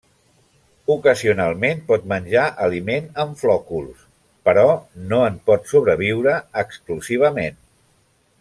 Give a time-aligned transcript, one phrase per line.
[0.93, 4.01] Ocasionalment pot menjar aliment en flòculs,
[4.49, 4.65] però
[5.13, 7.63] no en pot sobreviure exclusivament.